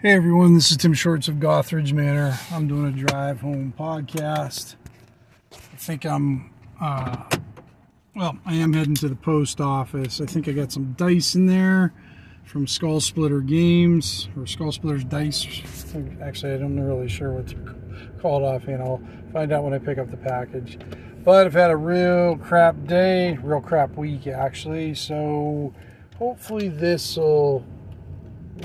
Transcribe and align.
Hey 0.00 0.12
everyone, 0.12 0.54
this 0.54 0.70
is 0.70 0.76
Tim 0.76 0.94
Shorts 0.94 1.26
of 1.26 1.40
Gothridge 1.40 1.92
Manor. 1.92 2.38
I'm 2.52 2.68
doing 2.68 2.84
a 2.84 2.92
drive 2.92 3.40
home 3.40 3.74
podcast. 3.76 4.76
I 5.52 5.76
think 5.76 6.06
I'm, 6.06 6.52
uh, 6.80 7.24
well, 8.14 8.38
I 8.46 8.54
am 8.54 8.74
heading 8.74 8.94
to 8.94 9.08
the 9.08 9.16
post 9.16 9.60
office. 9.60 10.20
I 10.20 10.26
think 10.26 10.46
I 10.46 10.52
got 10.52 10.70
some 10.70 10.92
dice 10.92 11.34
in 11.34 11.46
there 11.46 11.92
from 12.44 12.68
Skull 12.68 13.00
Splitter 13.00 13.40
Games 13.40 14.28
or 14.36 14.46
Skull 14.46 14.70
Splitters 14.70 15.02
Dice. 15.02 15.64
Actually, 16.22 16.52
I'm 16.52 16.76
not 16.76 16.84
really 16.84 17.08
sure 17.08 17.32
what 17.32 17.48
they're 17.48 17.74
called 18.20 18.44
offhand. 18.44 18.80
I'll 18.80 19.02
find 19.32 19.50
out 19.50 19.64
when 19.64 19.74
I 19.74 19.78
pick 19.78 19.98
up 19.98 20.12
the 20.12 20.16
package. 20.16 20.78
But 21.24 21.44
I've 21.44 21.54
had 21.54 21.72
a 21.72 21.76
real 21.76 22.36
crap 22.36 22.84
day, 22.86 23.36
real 23.42 23.60
crap 23.60 23.96
week 23.96 24.28
actually. 24.28 24.94
So 24.94 25.74
hopefully 26.18 26.68
this 26.68 27.16
will 27.16 27.66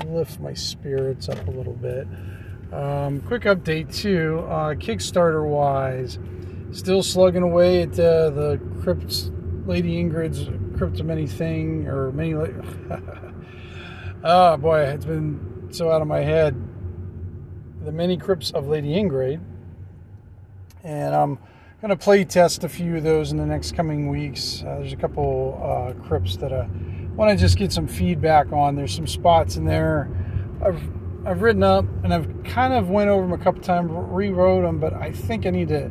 lift 0.04 0.40
my 0.40 0.54
spirits 0.54 1.28
up 1.28 1.46
a 1.46 1.50
little 1.50 1.74
bit. 1.74 2.06
Um, 2.72 3.20
quick 3.20 3.42
update 3.42 3.94
too, 3.94 4.44
uh, 4.48 4.74
Kickstarter 4.74 5.46
wise, 5.46 6.18
still 6.72 7.02
slugging 7.02 7.42
away 7.42 7.82
at 7.82 7.92
uh, 7.92 8.30
the 8.30 8.60
Crypt 8.82 9.30
Lady 9.66 10.02
Ingrid's 10.02 10.48
Cryptomany 10.76 11.28
thing 11.28 11.86
or 11.86 12.10
many. 12.10 12.34
oh 14.24 14.56
boy, 14.56 14.80
it's 14.80 15.04
been 15.04 15.68
so 15.70 15.90
out 15.90 16.02
of 16.02 16.08
my 16.08 16.20
head. 16.20 16.56
The 17.84 17.92
many 17.92 18.16
crypts 18.16 18.50
of 18.50 18.66
Lady 18.66 18.94
Ingrid, 18.94 19.40
and 20.82 21.14
I'm 21.14 21.38
gonna 21.80 21.96
play 21.96 22.24
test 22.24 22.64
a 22.64 22.68
few 22.68 22.96
of 22.96 23.04
those 23.04 23.30
in 23.30 23.36
the 23.36 23.46
next 23.46 23.76
coming 23.76 24.08
weeks. 24.08 24.62
Uh, 24.62 24.78
there's 24.78 24.92
a 24.92 24.96
couple 24.96 25.60
uh, 25.62 25.92
crypts 26.02 26.36
that 26.38 26.52
I 26.52 26.66
want 27.16 27.30
to 27.30 27.36
just 27.36 27.56
get 27.56 27.72
some 27.72 27.86
feedback 27.86 28.52
on. 28.52 28.76
There's 28.76 28.94
some 28.94 29.06
spots 29.06 29.56
in 29.56 29.64
there 29.64 30.08
I've 30.64 30.82
I've 31.26 31.42
written 31.42 31.62
up 31.62 31.84
and 32.02 32.12
I've 32.12 32.44
kind 32.44 32.74
of 32.74 32.88
went 32.88 33.08
over 33.08 33.22
them 33.22 33.32
a 33.32 33.42
couple 33.42 33.62
times, 33.62 33.90
rewrote 33.92 34.64
them, 34.64 34.78
but 34.78 34.92
I 34.94 35.12
think 35.12 35.46
I 35.46 35.50
need 35.50 35.68
to 35.68 35.90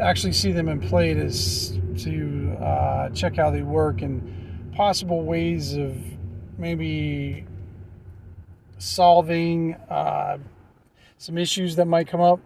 actually 0.00 0.32
see 0.32 0.52
them 0.52 0.68
in 0.68 0.80
play 0.80 1.14
to 1.14 1.30
to 1.30 2.56
uh, 2.60 3.08
check 3.10 3.36
how 3.36 3.50
they 3.50 3.62
work 3.62 4.02
and 4.02 4.72
possible 4.74 5.22
ways 5.22 5.74
of 5.74 5.96
maybe 6.58 7.46
solving 8.78 9.74
uh, 9.88 10.38
some 11.18 11.38
issues 11.38 11.76
that 11.76 11.86
might 11.86 12.08
come 12.08 12.20
up. 12.20 12.40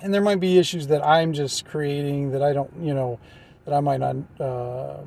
And 0.00 0.12
there 0.12 0.20
might 0.20 0.40
be 0.40 0.58
issues 0.58 0.86
that 0.88 1.04
I'm 1.04 1.32
just 1.32 1.64
creating 1.64 2.32
that 2.32 2.42
I 2.42 2.52
don't, 2.52 2.70
you 2.80 2.94
know, 2.94 3.18
that 3.64 3.74
I 3.74 3.80
might 3.80 4.00
not. 4.00 4.16
Uh, 4.38 5.02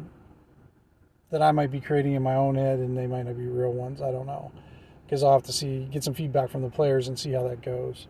that 1.31 1.41
I 1.41 1.51
might 1.51 1.71
be 1.71 1.81
creating 1.81 2.13
in 2.13 2.23
my 2.23 2.35
own 2.35 2.55
head 2.55 2.79
and 2.79 2.97
they 2.97 3.07
might 3.07 3.23
not 3.23 3.37
be 3.37 3.47
real 3.47 3.73
ones. 3.73 4.01
I 4.01 4.11
don't 4.11 4.25
know. 4.25 4.51
Because 5.05 5.23
I'll 5.23 5.33
have 5.33 5.43
to 5.43 5.53
see, 5.53 5.85
get 5.91 6.03
some 6.03 6.13
feedback 6.13 6.49
from 6.49 6.61
the 6.61 6.69
players 6.69 7.07
and 7.07 7.17
see 7.17 7.31
how 7.31 7.47
that 7.47 7.61
goes. 7.61 8.07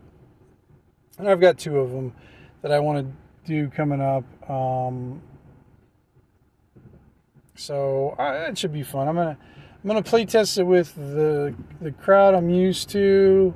And 1.18 1.28
I've 1.28 1.40
got 1.40 1.58
two 1.58 1.78
of 1.78 1.90
them 1.90 2.12
that 2.62 2.72
I 2.72 2.78
want 2.78 3.06
to 3.06 3.12
do 3.48 3.68
coming 3.68 4.00
up. 4.00 4.24
Um, 4.48 5.22
so 7.54 8.14
uh, 8.18 8.46
it 8.48 8.58
should 8.58 8.72
be 8.72 8.84
fun. 8.84 9.08
I'm 9.08 9.16
gonna 9.16 9.36
I'm 9.82 9.88
gonna 9.88 10.02
play 10.02 10.24
test 10.24 10.58
it 10.58 10.64
with 10.64 10.94
the 10.94 11.54
the 11.80 11.90
crowd 11.90 12.34
I'm 12.34 12.50
used 12.50 12.88
to, 12.90 13.52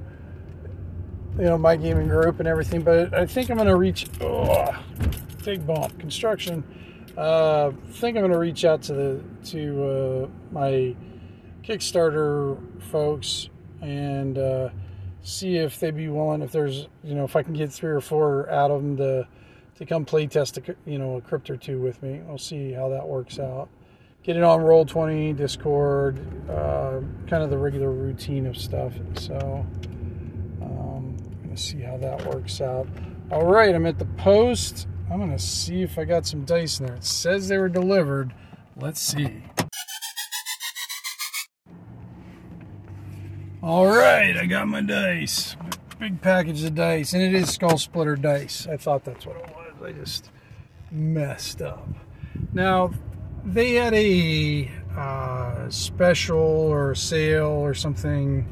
you 1.39 1.45
know, 1.45 1.57
my 1.57 1.77
gaming 1.77 2.09
group 2.09 2.41
and 2.41 2.49
everything. 2.49 2.83
But 2.83 3.15
I 3.15 3.27
think 3.27 3.49
I'm 3.49 3.57
gonna 3.57 3.77
reach. 3.77 4.07
Oh, 4.21 4.77
big 5.45 5.65
bump 5.67 5.99
construction 6.01 6.65
uh, 7.17 7.71
I 7.71 7.93
think 7.93 8.17
I'm 8.17 8.23
going 8.23 8.33
to 8.33 8.39
reach 8.39 8.65
out 8.65 8.83
to 8.83 8.95
the 8.95 9.25
to 9.51 9.85
uh, 9.85 10.29
my 10.51 10.97
Kickstarter 11.63 12.59
folks 12.91 13.49
and 13.81 14.39
uh, 14.39 14.71
see 15.23 15.57
if 15.57 15.79
they'd 15.79 15.97
be 15.97 16.09
willing. 16.09 16.43
If 16.43 16.53
there's 16.53 16.89
you 17.05 17.15
know 17.15 17.25
if 17.25 17.37
I 17.37 17.43
can 17.43 17.53
get 17.53 17.73
three 17.73 17.91
or 17.91 18.01
four 18.01 18.49
out 18.51 18.71
of 18.71 18.83
them 18.83 18.97
to 18.97 19.27
to 19.77 19.87
come 19.87 20.05
play 20.05 20.27
test 20.27 20.59
a, 20.59 20.77
you 20.87 20.99
know 20.99 21.17
a 21.17 21.21
crypt 21.21 21.51
or 21.51 21.57
two 21.57 21.81
with 21.81 22.03
me. 22.03 22.21
We'll 22.27 22.39
see 22.39 22.73
how 22.73 22.89
that 22.91 23.07
works 23.07 23.39
out. 23.39 23.69
Get 24.23 24.37
it 24.37 24.45
on 24.45 24.61
Roll20, 24.61 25.37
Discord, 25.37 26.21
uh, 26.49 27.01
kind 27.27 27.43
of 27.43 27.51
the 27.51 27.59
regular 27.59 27.91
routine 27.91 28.47
of 28.47 28.57
stuff. 28.57 28.93
So 29.15 29.67
um, 30.63 31.17
I'm 31.19 31.43
going 31.43 31.57
to 31.57 31.61
see 31.61 31.81
how 31.81 31.97
that 31.97 32.25
works 32.27 32.61
out. 32.61 32.87
All 33.33 33.45
right, 33.45 33.75
I'm 33.75 33.85
at 33.85 33.99
the 33.99 34.05
post. 34.05 34.87
I'm 35.13 35.19
going 35.19 35.31
to 35.31 35.39
see 35.39 35.83
if 35.83 35.99
I 35.99 36.05
got 36.05 36.25
some 36.25 36.47
dice 36.47 36.81
in 36.81 36.87
there. 36.87 36.95
It 36.95 37.05
says 37.05 37.49
they 37.49 37.59
were 37.59 37.69
delivered. 37.69 38.33
Let's 38.81 38.99
see. 38.99 39.43
All 43.63 43.87
right, 43.89 44.35
I 44.39 44.47
got 44.47 44.69
my 44.69 44.81
dice. 44.81 45.55
Big 45.99 46.23
package 46.23 46.65
of 46.65 46.75
dice, 46.75 47.13
and 47.13 47.23
it 47.23 47.35
is 47.35 47.51
Skull 47.53 47.77
Splitter 47.77 48.17
dice. 48.17 48.67
I 48.67 48.79
thought 48.79 49.05
that's 49.05 49.27
what 49.27 49.37
it 49.37 49.55
was. 49.55 49.75
I 49.85 49.93
just 49.93 50.31
messed 50.91 51.61
up. 51.61 51.87
Now, 52.55 52.91
they 53.45 53.75
had 53.75 53.93
a 53.93 54.71
uh, 54.97 55.69
special 55.69 56.39
or 56.39 56.95
sale 56.95 57.49
or 57.49 57.75
something 57.75 58.51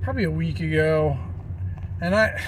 probably 0.00 0.24
a 0.24 0.30
week 0.30 0.60
ago, 0.60 1.18
and 2.00 2.14
I 2.14 2.40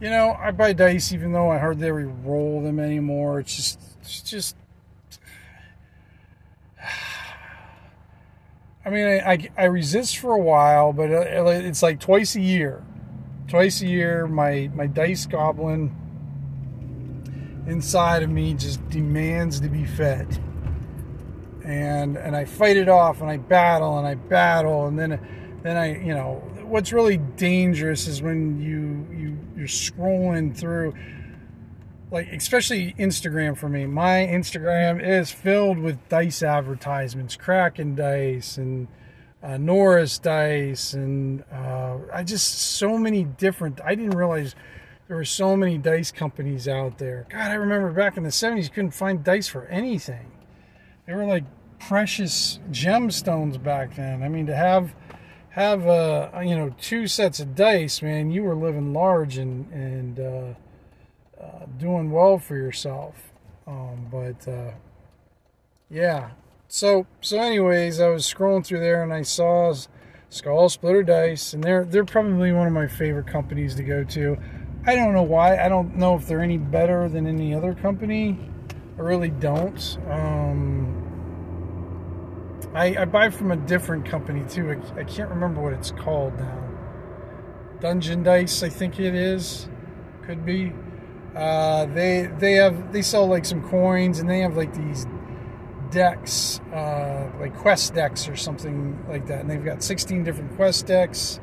you 0.00 0.10
know, 0.10 0.36
I 0.38 0.50
buy 0.50 0.72
dice 0.72 1.12
even 1.12 1.32
though 1.32 1.50
I 1.50 1.58
hardly 1.58 1.88
ever 1.88 2.06
roll 2.06 2.62
them 2.62 2.78
anymore. 2.78 3.40
It's 3.40 3.56
just, 3.56 3.80
it's 4.02 4.22
just. 4.22 4.56
I 8.84 8.90
mean, 8.90 9.06
I, 9.06 9.32
I, 9.32 9.48
I 9.58 9.64
resist 9.64 10.18
for 10.18 10.32
a 10.32 10.40
while, 10.40 10.92
but 10.92 11.10
uh, 11.10 11.46
it's 11.46 11.82
like 11.82 11.98
twice 11.98 12.36
a 12.36 12.40
year. 12.40 12.84
Twice 13.48 13.80
a 13.82 13.86
year, 13.86 14.26
my, 14.28 14.70
my 14.74 14.86
dice 14.86 15.26
goblin 15.26 15.94
inside 17.66 18.22
of 18.22 18.30
me 18.30 18.54
just 18.54 18.88
demands 18.90 19.60
to 19.60 19.68
be 19.68 19.84
fed. 19.84 20.38
And 21.64 22.16
and 22.16 22.36
I 22.36 22.44
fight 22.44 22.76
it 22.76 22.88
off 22.88 23.20
and 23.20 23.28
I 23.28 23.38
battle 23.38 23.98
and 23.98 24.06
I 24.06 24.14
battle 24.14 24.86
and 24.86 24.96
then 24.96 25.18
then 25.62 25.76
I, 25.76 26.00
you 26.00 26.14
know, 26.14 26.34
what's 26.62 26.92
really 26.92 27.16
dangerous 27.16 28.06
is 28.06 28.22
when 28.22 28.60
you 28.60 29.15
you're 29.66 29.90
scrolling 29.90 30.56
through 30.56 30.94
like 32.10 32.28
especially 32.28 32.94
Instagram 32.98 33.56
for 33.56 33.68
me. 33.68 33.84
My 33.84 34.26
Instagram 34.30 35.02
is 35.02 35.32
filled 35.32 35.78
with 35.78 36.08
dice 36.08 36.42
advertisements, 36.42 37.34
Kraken 37.36 37.96
dice 37.96 38.58
and 38.58 38.86
uh, 39.42 39.56
Norris 39.56 40.18
dice, 40.18 40.94
and 40.94 41.44
uh, 41.52 41.98
I 42.12 42.22
just 42.22 42.58
so 42.58 42.96
many 42.96 43.24
different. 43.24 43.80
I 43.84 43.94
didn't 43.94 44.16
realize 44.16 44.54
there 45.08 45.16
were 45.16 45.24
so 45.24 45.56
many 45.56 45.78
dice 45.78 46.12
companies 46.12 46.68
out 46.68 46.98
there. 46.98 47.26
God, 47.28 47.50
I 47.50 47.54
remember 47.54 47.92
back 47.92 48.16
in 48.16 48.22
the 48.22 48.30
'70s, 48.30 48.64
you 48.64 48.70
couldn't 48.70 48.92
find 48.92 49.24
dice 49.24 49.48
for 49.48 49.66
anything. 49.66 50.30
They 51.06 51.14
were 51.14 51.26
like 51.26 51.44
precious 51.80 52.60
gemstones 52.70 53.60
back 53.60 53.96
then. 53.96 54.22
I 54.22 54.28
mean, 54.28 54.46
to 54.46 54.56
have 54.56 54.94
have 55.56 55.86
uh, 55.86 56.30
you 56.44 56.54
know 56.54 56.74
two 56.78 57.06
sets 57.06 57.40
of 57.40 57.54
dice, 57.54 58.02
man, 58.02 58.30
you 58.30 58.42
were 58.42 58.54
living 58.54 58.92
large 58.92 59.38
and 59.38 59.72
and 59.72 60.20
uh, 60.20 61.42
uh, 61.42 61.66
doing 61.78 62.10
well 62.10 62.38
for 62.38 62.56
yourself. 62.56 63.32
Um, 63.66 64.06
but 64.10 64.46
uh, 64.46 64.72
yeah, 65.90 66.30
so 66.68 67.06
so 67.22 67.40
anyways, 67.40 68.00
I 68.00 68.08
was 68.08 68.30
scrolling 68.30 68.64
through 68.66 68.80
there 68.80 69.02
and 69.02 69.14
I 69.14 69.22
saw 69.22 69.74
Skull 70.28 70.68
Splitter 70.68 71.02
Dice, 71.02 71.54
and 71.54 71.64
they're 71.64 71.86
they're 71.86 72.04
probably 72.04 72.52
one 72.52 72.66
of 72.66 72.74
my 72.74 72.86
favorite 72.86 73.26
companies 73.26 73.74
to 73.76 73.82
go 73.82 74.04
to. 74.04 74.36
I 74.86 74.94
don't 74.94 75.14
know 75.14 75.22
why. 75.22 75.56
I 75.56 75.70
don't 75.70 75.96
know 75.96 76.16
if 76.16 76.26
they're 76.26 76.42
any 76.42 76.58
better 76.58 77.08
than 77.08 77.26
any 77.26 77.54
other 77.54 77.74
company. 77.74 78.38
I 78.98 79.00
really 79.00 79.30
don't. 79.30 79.98
Um, 80.08 81.05
I, 82.74 83.02
I 83.02 83.04
buy 83.04 83.30
from 83.30 83.50
a 83.50 83.56
different 83.56 84.06
company 84.06 84.44
too. 84.48 84.70
I, 84.70 85.00
I 85.00 85.04
can't 85.04 85.30
remember 85.30 85.60
what 85.60 85.72
it's 85.72 85.90
called 85.90 86.38
now. 86.38 86.62
Dungeon 87.80 88.22
Dice, 88.22 88.62
I 88.62 88.68
think 88.68 88.98
it 88.98 89.14
is. 89.14 89.68
Could 90.24 90.44
be. 90.44 90.72
Uh, 91.34 91.86
they 91.86 92.30
they 92.38 92.54
have 92.54 92.92
they 92.92 93.02
sell 93.02 93.26
like 93.26 93.44
some 93.44 93.62
coins 93.68 94.18
and 94.18 94.28
they 94.28 94.40
have 94.40 94.56
like 94.56 94.74
these 94.74 95.06
decks, 95.90 96.60
uh, 96.72 97.30
like 97.38 97.54
quest 97.56 97.94
decks 97.94 98.28
or 98.28 98.36
something 98.36 98.98
like 99.08 99.26
that. 99.26 99.40
And 99.40 99.50
they've 99.50 99.64
got 99.64 99.82
16 99.82 100.24
different 100.24 100.56
quest 100.56 100.86
decks 100.86 101.40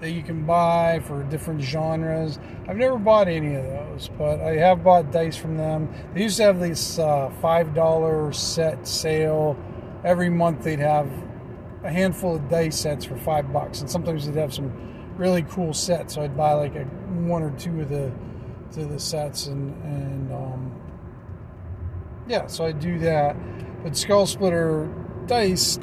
that 0.00 0.10
you 0.10 0.22
can 0.22 0.44
buy 0.44 1.00
for 1.04 1.22
different 1.24 1.60
genres. 1.60 2.38
I've 2.66 2.76
never 2.76 2.98
bought 2.98 3.28
any 3.28 3.54
of 3.54 3.64
those, 3.64 4.10
but 4.16 4.40
I 4.40 4.56
have 4.56 4.82
bought 4.82 5.12
dice 5.12 5.36
from 5.36 5.56
them. 5.56 5.92
They 6.14 6.22
used 6.22 6.38
to 6.38 6.44
have 6.44 6.58
this 6.58 6.98
uh, 6.98 7.30
five 7.40 7.74
dollar 7.74 8.32
set 8.32 8.86
sale 8.86 9.56
every 10.04 10.30
month 10.30 10.64
they'd 10.64 10.78
have 10.78 11.10
a 11.84 11.90
handful 11.90 12.36
of 12.36 12.48
dice 12.48 12.78
sets 12.78 13.04
for 13.04 13.16
five 13.16 13.52
bucks, 13.52 13.80
and 13.80 13.90
sometimes 13.90 14.26
they'd 14.26 14.38
have 14.38 14.52
some 14.52 14.72
really 15.16 15.42
cool 15.42 15.72
sets. 15.72 16.14
So 16.14 16.22
I'd 16.22 16.36
buy 16.36 16.52
like 16.52 16.74
a 16.74 16.84
one 16.84 17.42
or 17.42 17.50
two 17.52 17.80
of 17.80 17.88
the 17.88 18.12
to 18.72 18.84
the 18.84 18.98
sets, 18.98 19.46
and 19.46 19.82
and 19.82 20.32
um, 20.32 20.80
yeah, 22.28 22.46
so 22.46 22.64
I 22.64 22.72
do 22.72 22.98
that. 23.00 23.36
But 23.82 23.96
Skull 23.96 24.26
Splitter 24.26 24.92
dice 25.26 25.78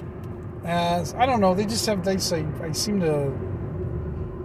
has 0.65 1.13
I 1.15 1.25
don't 1.25 1.41
know, 1.41 1.53
they 1.53 1.65
just 1.65 1.85
have 1.85 2.03
dice 2.03 2.31
I, 2.31 2.45
I 2.61 2.71
seem 2.71 2.99
to 3.01 3.33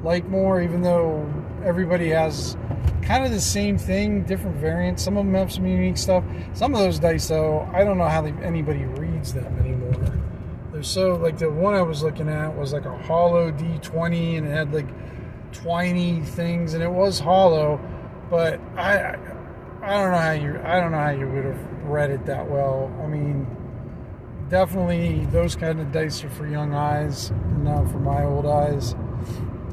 like 0.02 0.26
more, 0.26 0.60
even 0.60 0.82
though 0.82 1.32
everybody 1.64 2.10
has 2.10 2.56
kind 3.02 3.24
of 3.24 3.30
the 3.30 3.40
same 3.40 3.78
thing, 3.78 4.24
different 4.24 4.56
variants. 4.56 5.02
Some 5.02 5.16
of 5.16 5.24
them 5.24 5.34
have 5.34 5.52
some 5.52 5.66
unique 5.66 5.96
stuff. 5.96 6.24
Some 6.54 6.74
of 6.74 6.80
those 6.80 6.98
dice, 6.98 7.28
though, 7.28 7.68
I 7.72 7.84
don't 7.84 7.98
know 7.98 8.08
how 8.08 8.22
they, 8.22 8.32
anybody 8.44 8.84
them 9.30 9.58
anymore. 9.58 9.94
They're 10.72 10.82
so 10.82 11.14
like 11.16 11.38
the 11.38 11.50
one 11.50 11.74
I 11.74 11.82
was 11.82 12.02
looking 12.02 12.28
at 12.28 12.56
was 12.56 12.72
like 12.72 12.86
a 12.86 12.96
hollow 12.96 13.52
D20, 13.52 14.38
and 14.38 14.46
it 14.46 14.50
had 14.50 14.72
like 14.72 14.88
twiny 15.52 16.26
things, 16.26 16.74
and 16.74 16.82
it 16.82 16.90
was 16.90 17.20
hollow, 17.20 17.78
but 18.30 18.58
I 18.76 19.16
I 19.82 19.90
don't 19.98 20.12
know 20.12 20.18
how 20.18 20.32
you 20.32 20.60
I 20.64 20.80
don't 20.80 20.92
know 20.92 20.98
how 20.98 21.10
you 21.10 21.28
would 21.28 21.44
have 21.44 21.60
read 21.84 22.10
it 22.10 22.24
that 22.26 22.48
well. 22.50 22.90
I 23.02 23.06
mean, 23.06 23.46
definitely 24.48 25.26
those 25.26 25.56
kind 25.56 25.80
of 25.80 25.92
dice 25.92 26.24
are 26.24 26.30
for 26.30 26.46
young 26.46 26.74
eyes, 26.74 27.30
and 27.30 27.64
not 27.64 27.90
for 27.90 27.98
my 27.98 28.24
old 28.24 28.46
eyes. 28.46 28.94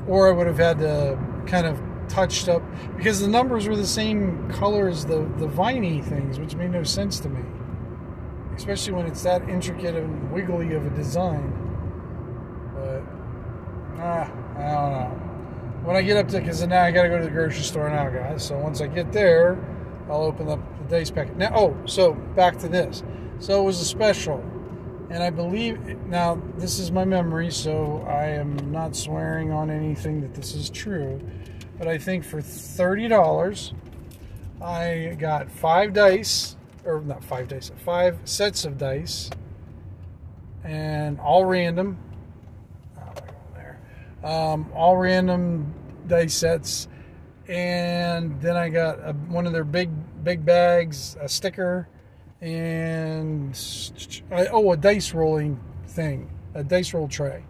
Or 0.08 0.28
I 0.28 0.32
would 0.32 0.48
have 0.48 0.58
had 0.58 0.80
to 0.80 1.18
kind 1.48 1.66
of 1.66 1.82
touched 2.10 2.50
up 2.50 2.64
because 2.98 3.22
the 3.22 3.28
numbers 3.28 3.68
were 3.68 3.76
the 3.76 3.88
same 3.88 4.50
color 4.52 4.90
as 4.90 5.06
the 5.06 5.32
the 5.38 5.48
viney 5.48 6.02
things, 6.02 6.40
which 6.40 6.56
made 6.56 6.72
no 6.72 6.84
sense 6.84 7.20
to 7.22 7.30
me. 7.30 7.42
Especially 8.60 8.94
when 8.94 9.06
it's 9.06 9.24
that 9.24 9.48
intricate 9.48 9.96
and 9.96 10.32
wiggly 10.32 10.74
of 10.74 10.86
a 10.86 10.90
design. 10.90 11.54
But 12.76 13.04
ah, 14.02 14.32
I 14.58 14.72
don't 14.74 14.92
know. 14.92 15.22
When 15.84 15.96
I 15.96 16.02
get 16.02 16.18
up 16.18 16.28
to, 16.30 16.40
because 16.40 16.66
now 16.68 16.84
I 16.84 16.92
got 16.92 17.04
to 17.04 17.10
go 17.10 17.18
to 17.18 17.24
the 17.24 17.32
grocery 17.32 17.64
store 17.64 17.90
now, 17.90 18.10
guys. 18.10 18.46
So 18.46 18.58
once 18.58 18.82
I 18.82 18.88
get 18.88 19.12
there, 19.12 19.58
I'll 20.10 20.24
open 20.24 20.50
up 20.50 20.60
the 20.78 20.98
dice 20.98 21.10
packet. 21.10 21.38
Now, 21.38 21.54
oh, 21.56 21.78
so 21.86 22.14
back 22.14 22.58
to 22.60 22.68
this. 22.68 23.02
So 23.40 23.62
it 23.62 23.64
was 23.64 23.80
a 23.80 23.86
special, 23.86 24.44
and 25.10 25.24
I 25.24 25.30
believe 25.30 25.80
now 26.08 26.42
this 26.58 26.80
is 26.80 26.92
my 26.92 27.06
memory, 27.06 27.52
so 27.52 28.06
I 28.08 28.26
am 28.26 28.72
not 28.72 28.96
swearing 28.96 29.52
on 29.52 29.70
anything 29.70 30.20
that 30.22 30.34
this 30.34 30.54
is 30.54 30.70
true 30.70 31.22
but 31.80 31.88
I 31.88 31.98
think 31.98 32.26
for 32.26 32.42
$30, 32.42 33.74
I 34.62 35.16
got 35.18 35.50
five 35.50 35.94
dice, 35.94 36.58
or 36.86 37.02
not 37.02 37.24
five 37.24 37.48
dice, 37.48 37.72
five 37.84 38.20
sets 38.26 38.66
of 38.66 38.78
dice, 38.78 39.30
and 40.64 41.20
all 41.20 41.46
random. 41.46 41.98
Oh, 42.98 43.14
there. 43.54 43.80
Um, 44.24 44.72
all 44.74 44.98
random 44.98 45.74
dice 46.08 46.34
sets, 46.34 46.88
and 47.48 48.40
then 48.42 48.56
I 48.56 48.70
got 48.70 49.00
a, 49.00 49.14
one 49.14 49.46
of 49.46 49.54
their 49.54 49.64
big 49.64 49.90
big 50.24 50.46
bags, 50.46 51.18
a 51.20 51.30
sticker, 51.30 51.88
and 52.42 53.58
oh, 54.32 54.72
a 54.72 54.78
dice 54.78 55.14
rolling 55.14 55.60
thing, 55.88 56.30
a 56.54 56.64
dice 56.64 56.94
roll 56.94 57.08
tray. 57.08 57.44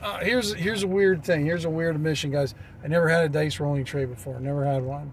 Uh, 0.00 0.18
here's 0.20 0.54
here's 0.54 0.82
a 0.84 0.86
weird 0.86 1.24
thing. 1.24 1.44
Here's 1.44 1.64
a 1.64 1.70
weird 1.70 1.96
admission, 1.96 2.30
guys. 2.30 2.54
I 2.84 2.88
never 2.88 3.08
had 3.08 3.24
a 3.24 3.28
dice 3.28 3.58
rolling 3.58 3.84
tray 3.84 4.04
before. 4.04 4.38
Never 4.38 4.64
had 4.64 4.82
one. 4.84 5.12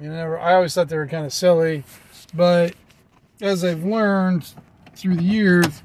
I 0.00 0.02
mean, 0.02 0.12
I 0.12 0.16
never. 0.16 0.38
I 0.38 0.54
always 0.54 0.74
thought 0.74 0.88
they 0.88 0.96
were 0.96 1.06
kind 1.06 1.26
of 1.26 1.32
silly, 1.32 1.84
but 2.32 2.74
as 3.42 3.62
I've 3.62 3.84
learned 3.84 4.50
through 4.94 5.16
the 5.16 5.22
years, 5.22 5.82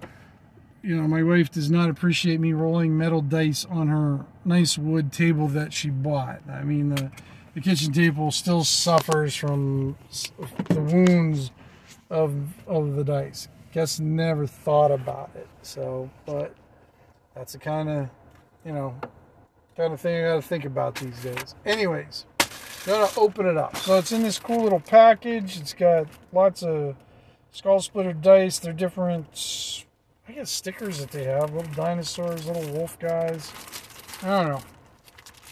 you 0.82 0.96
know, 0.96 1.06
my 1.06 1.22
wife 1.22 1.52
does 1.52 1.70
not 1.70 1.90
appreciate 1.90 2.40
me 2.40 2.54
rolling 2.54 2.98
metal 2.98 3.22
dice 3.22 3.66
on 3.66 3.88
her 3.90 4.26
nice 4.46 4.78
wood 4.78 5.12
table 5.12 5.50
that 5.50 5.74
she 5.74 5.90
bought. 5.90 6.42
I 6.50 6.64
mean, 6.64 6.96
the 6.96 7.12
the 7.56 7.62
kitchen 7.62 7.92
table 7.92 8.32
still 8.32 8.64
suffers 8.64 9.36
from 9.36 9.98
the 10.70 10.82
wounds 10.82 11.52
of 12.10 12.36
of 12.68 12.96
the 12.96 13.04
dice. 13.04 13.50
Guess 13.74 14.00
never 14.00 14.48
thought 14.48 14.92
about 14.92 15.32
it. 15.36 15.50
So, 15.62 16.10
but 16.26 16.56
that's 17.36 17.52
the 17.52 17.60
kind 17.60 17.90
of, 17.90 18.10
you 18.64 18.72
know, 18.72 18.96
kind 19.76 19.92
of 19.92 20.00
thing 20.00 20.24
I 20.24 20.30
got 20.30 20.36
to 20.36 20.42
think 20.42 20.64
about 20.64 20.96
these 20.96 21.22
days. 21.22 21.56
Anyways, 21.66 22.26
gonna 22.86 23.10
open 23.18 23.48
it 23.48 23.58
up. 23.58 23.76
So 23.78 23.98
it's 23.98 24.12
in 24.12 24.24
this 24.24 24.40
cool 24.40 24.64
little 24.64 24.80
package. 24.80 25.58
It's 25.60 25.74
got 25.74 26.08
lots 26.32 26.64
of 26.64 26.96
skull 27.52 27.82
splitter 27.82 28.14
dice. 28.14 28.60
They're 28.60 28.74
different, 28.74 29.86
I 30.28 30.34
guess, 30.34 30.52
stickers 30.52 31.00
that 31.00 31.12
they 31.12 31.24
have. 31.26 31.54
Little 31.54 31.74
dinosaurs, 31.74 32.46
little 32.48 32.72
wolf 32.74 32.98
guys. 33.00 33.52
I 34.22 34.44
don't 34.44 34.50
know. 34.50 34.62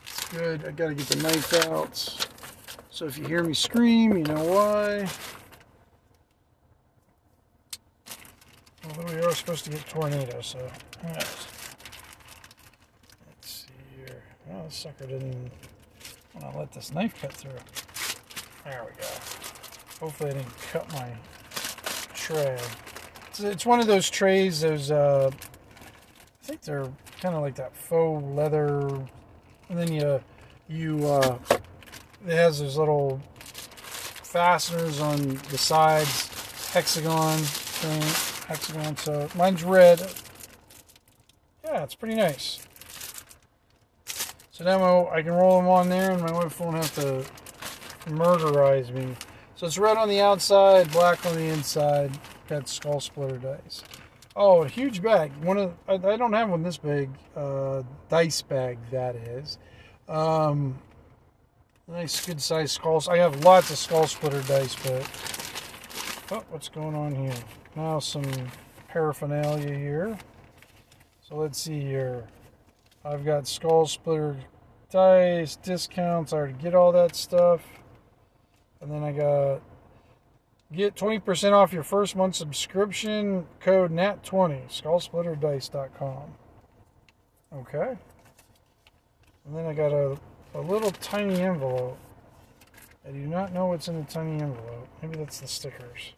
It's 0.04 0.26
good. 0.30 0.66
I 0.66 0.72
gotta 0.72 0.94
get 0.94 1.08
the 1.08 1.24
knife 1.24 1.54
out. 1.68 1.98
So 2.90 3.06
if 3.06 3.18
you 3.18 3.26
hear 3.26 3.44
me 3.44 3.54
scream, 3.54 4.18
you 4.18 4.24
know 4.24 4.44
why. 4.44 5.08
Although 8.86 9.14
we 9.14 9.22
are 9.22 9.34
supposed 9.34 9.64
to 9.66 9.72
get 9.72 9.88
tornadoes, 9.88 10.46
so 10.46 10.60
who 11.02 11.08
knows. 11.08 11.48
Let's 13.26 13.66
see 13.66 13.68
here. 13.98 14.24
Oh, 14.52 14.66
this 14.66 14.76
sucker 14.76 15.08
didn't 15.08 15.52
want 16.36 16.54
to 16.54 16.60
let 16.60 16.72
this 16.72 16.92
knife 16.94 17.20
cut 17.22 17.34
through. 17.34 17.52
There 18.66 18.86
we 18.86 19.02
go. 19.02 19.08
Hopefully 20.00 20.32
I 20.32 20.34
didn't 20.34 20.58
cut 20.72 20.92
my 20.94 21.12
tray. 22.14 22.58
It's, 23.30 23.40
it's 23.40 23.66
one 23.66 23.80
of 23.80 23.88
those 23.88 24.10
trays, 24.10 24.62
those, 24.62 24.92
uh, 24.92 25.32
I 25.32 26.46
think 26.46 26.62
they're 26.62 26.90
kind 27.22 27.36
of 27.36 27.42
like 27.42 27.56
that 27.56 27.76
faux 27.76 28.24
leather. 28.24 28.88
And 29.70 29.80
then 29.80 29.92
you, 29.92 30.22
you, 30.68 31.08
uh, 31.08 31.38
it 32.28 32.34
has 32.34 32.60
those 32.60 32.78
little 32.78 33.22
fasteners 33.76 35.00
on 35.00 35.36
the 35.50 35.58
sides, 35.58 36.72
hexagon 36.74 37.38
thing, 37.38 38.02
hexagon. 38.48 38.98
So 38.98 39.30
mine's 39.36 39.64
red. 39.64 40.00
Yeah, 41.64 41.84
it's 41.84 41.96
pretty 41.96 42.16
nice. 42.16 42.66
So 44.54 44.64
now 44.64 45.10
I 45.10 45.24
can 45.24 45.32
roll 45.32 45.58
them 45.58 45.68
on 45.68 45.90
there 45.90 46.12
and 46.12 46.22
my 46.22 46.32
wife 46.32 46.60
won't 46.60 46.76
have 46.76 46.94
to 46.96 47.26
murderize 48.06 48.92
me. 48.94 49.16
So 49.56 49.66
it's 49.66 49.80
red 49.80 49.98
on 49.98 50.08
the 50.08 50.22
outside, 50.22 50.92
black 50.92 51.26
on 51.26 51.34
the 51.34 51.46
inside. 51.46 52.12
Got 52.48 52.68
skull 52.68 53.00
splitter 53.00 53.38
dice. 53.38 53.84
Oh, 54.36 54.62
a 54.62 54.68
huge 54.68 55.02
bag. 55.02 55.32
One 55.42 55.58
of 55.58 55.74
I, 55.88 55.94
I 55.94 56.18
don't 56.18 56.34
have 56.34 56.52
one 56.52 56.62
this 56.62 56.78
big. 56.78 57.10
Uh, 57.36 57.82
dice 58.10 58.44
bag 58.44 58.78
that 58.92 59.16
is. 59.16 59.58
Um, 60.08 60.78
nice, 61.88 62.24
good 62.24 62.40
size 62.40 62.72
skulls. 62.74 63.10
I 63.10 63.18
have 63.18 63.44
lots 63.44 63.72
of 63.72 63.80
skull 63.80 64.06
splitter 64.06 64.44
dice, 64.44 64.76
but 64.84 65.10
oh, 66.32 66.44
what's 66.52 66.70
going 66.70 66.94
on 66.94 67.16
here? 67.16 67.34
Now 67.76 67.98
some 67.98 68.26
paraphernalia 68.88 69.74
here. 69.74 70.16
So 71.28 71.38
let's 71.38 71.60
see 71.60 71.80
here. 71.80 72.28
I've 73.06 73.26
got 73.26 73.48
Skull 73.48 73.86
Splitter 73.86 74.38
dice, 74.90 75.58
discounts. 75.58 76.32
I 76.32 76.38
already 76.38 76.54
get 76.54 76.74
all 76.74 76.92
that 76.94 77.16
stuff. 77.16 77.62
And 78.80 78.92
then 78.92 79.04
I 79.04 79.12
got 79.12 79.62
get 80.72 80.96
20% 80.96 81.52
off 81.52 81.74
your 81.74 81.84
first 81.84 82.16
month 82.16 82.36
subscription 82.36 83.46
code 83.60 83.92
NAT20, 83.92 84.70
skullsplitterdice.com. 84.70 86.34
Okay. 87.56 87.98
And 89.46 89.56
then 89.56 89.66
I 89.66 89.74
got 89.74 89.92
a, 89.92 90.18
a 90.56 90.62
little 90.62 90.92
tiny 90.92 91.42
envelope. 91.42 91.98
I 93.08 93.12
do 93.12 93.20
not 93.20 93.54
know 93.54 93.68
what's 93.68 93.88
in 93.90 93.98
the 93.98 94.06
tiny 94.06 94.42
envelope. 94.42 94.88
Maybe 95.02 95.18
that's 95.18 95.40
the 95.40 95.48
stickers. 95.48 96.14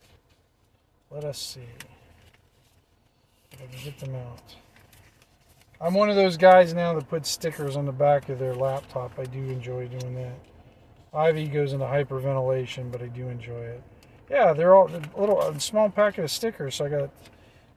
Let 1.09 1.23
us 1.23 1.39
see 1.39 1.67
if 3.51 3.61
I 3.61 3.65
can 3.65 3.83
get 3.83 3.99
them 3.99 4.15
out. 4.15 4.55
I'm 5.85 5.93
one 5.93 6.09
of 6.09 6.15
those 6.15 6.35
guys 6.35 6.73
now 6.73 6.95
that 6.95 7.07
puts 7.07 7.29
stickers 7.29 7.77
on 7.77 7.85
the 7.85 7.91
back 7.91 8.29
of 8.29 8.39
their 8.39 8.55
laptop. 8.55 9.19
I 9.19 9.25
do 9.25 9.37
enjoy 9.37 9.87
doing 9.87 10.15
that. 10.15 10.33
Ivy 11.13 11.47
goes 11.47 11.73
into 11.73 11.85
hyperventilation, 11.85 12.91
but 12.91 13.03
I 13.03 13.05
do 13.05 13.29
enjoy 13.29 13.59
it. 13.59 13.83
Yeah, 14.27 14.53
they're 14.53 14.73
all 14.75 14.89
a 14.89 15.19
little 15.19 15.39
a 15.39 15.59
small 15.59 15.91
packet 15.91 16.23
of 16.23 16.31
stickers. 16.31 16.73
So 16.73 16.85
I 16.85 16.89
got 16.89 17.11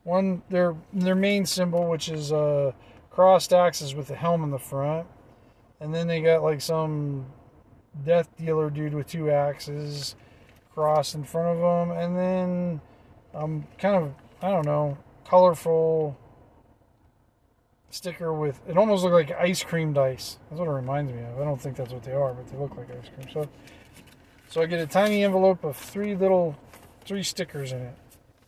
one 0.04 0.40
their 0.48 0.74
their 0.90 1.14
main 1.14 1.44
symbol, 1.44 1.86
which 1.86 2.08
is 2.08 2.32
uh, 2.32 2.72
crossed 3.10 3.52
axes 3.52 3.94
with 3.94 4.08
the 4.08 4.16
helm 4.16 4.42
in 4.42 4.50
the 4.50 4.58
front, 4.58 5.06
and 5.78 5.94
then 5.94 6.06
they 6.06 6.22
got 6.22 6.42
like 6.42 6.62
some 6.62 7.26
death 8.06 8.34
dealer 8.38 8.70
dude 8.70 8.94
with 8.94 9.06
two 9.06 9.30
axes 9.30 10.16
crossed 10.72 11.14
in 11.14 11.24
front 11.24 11.58
of 11.58 11.58
them, 11.58 11.98
and 11.98 12.16
then 12.16 12.80
um 13.34 13.66
kind 13.76 13.96
of 13.96 14.14
I 14.40 14.48
don't 14.48 14.64
know 14.64 14.96
colorful 15.26 16.16
sticker 17.90 18.32
with 18.32 18.60
it 18.68 18.76
almost 18.76 19.02
looked 19.02 19.14
like 19.14 19.38
ice 19.38 19.62
cream 19.62 19.92
dice. 19.92 20.38
That's 20.48 20.58
what 20.58 20.68
it 20.68 20.72
reminds 20.72 21.12
me 21.12 21.22
of. 21.22 21.40
I 21.40 21.44
don't 21.44 21.60
think 21.60 21.76
that's 21.76 21.92
what 21.92 22.02
they 22.02 22.12
are, 22.12 22.34
but 22.34 22.46
they 22.48 22.58
look 22.58 22.76
like 22.76 22.88
ice 22.90 23.10
cream. 23.14 23.28
So 23.32 23.48
so 24.48 24.62
I 24.62 24.66
get 24.66 24.80
a 24.80 24.86
tiny 24.86 25.24
envelope 25.24 25.64
of 25.64 25.76
three 25.76 26.14
little 26.14 26.56
three 27.04 27.22
stickers 27.22 27.72
in 27.72 27.80
it, 27.80 27.94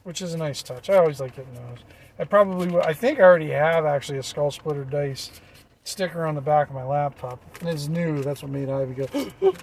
which 0.04 0.22
is 0.22 0.34
a 0.34 0.38
nice 0.38 0.62
touch. 0.62 0.90
I 0.90 0.96
always 0.96 1.20
like 1.20 1.36
getting 1.36 1.54
those. 1.54 1.78
I 2.18 2.24
probably 2.24 2.74
I 2.80 2.92
think 2.92 3.18
I 3.18 3.22
already 3.22 3.50
have 3.50 3.86
actually 3.86 4.18
a 4.18 4.22
skull 4.22 4.50
splitter 4.50 4.84
dice 4.84 5.30
sticker 5.84 6.26
on 6.26 6.34
the 6.34 6.40
back 6.40 6.68
of 6.68 6.74
my 6.74 6.84
laptop. 6.84 7.42
And 7.60 7.68
it's 7.68 7.88
new. 7.88 8.22
That's 8.22 8.42
what 8.42 8.52
made 8.52 8.68
Ivy 8.68 8.94
go. 8.94 9.06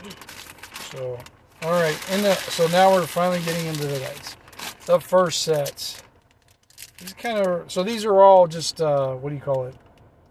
so 0.92 1.20
all 1.64 1.72
right, 1.72 1.98
in 2.12 2.22
the 2.22 2.36
so 2.36 2.68
now 2.68 2.94
we're 2.94 3.08
finally 3.08 3.42
getting 3.42 3.66
into 3.66 3.88
the 3.88 4.00
dice. 4.00 4.38
The 4.86 5.00
first 5.00 5.42
sets. 5.42 6.02
These 7.00 7.14
kind 7.14 7.40
of 7.40 7.72
so 7.72 7.84
these 7.84 8.06
are 8.06 8.22
all 8.22 8.48
just 8.48 8.82
uh, 8.82 9.14
what 9.14 9.30
do 9.30 9.36
you 9.36 9.42
call 9.42 9.66
it? 9.66 9.76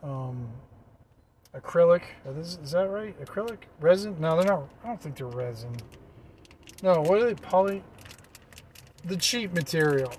Um, 0.03 0.49
acrylic. 1.55 2.03
Is, 2.39 2.59
that 2.73 2.89
right? 2.91 3.19
Acrylic 3.25 3.59
resin? 3.81 4.17
No, 4.21 4.37
they're 4.37 4.47
not. 4.47 4.69
I 4.85 4.89
don't 4.89 5.01
think 5.01 5.17
they're 5.17 5.27
resin. 5.27 5.77
No, 6.83 7.01
what 7.03 7.23
are 7.23 7.25
they? 7.27 7.35
Poly. 7.35 7.83
The 9.05 9.17
cheap 9.17 9.53
material, 9.53 10.13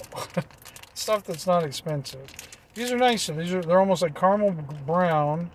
stuff 0.93 1.25
that's 1.25 1.45
not 1.45 1.63
expensive. 1.63 2.25
These 2.73 2.91
are 2.91 2.97
nicer. 2.97 3.33
These 3.33 3.53
are 3.53 3.61
they're 3.61 3.79
almost 3.79 4.01
like 4.01 4.15
caramel 4.15 4.51
brown, 4.85 5.51